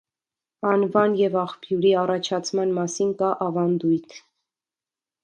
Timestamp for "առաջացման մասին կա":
2.03-3.29